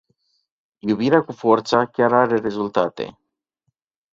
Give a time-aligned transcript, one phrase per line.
[0.81, 3.17] Iubirea cu forța chiar are rezultate.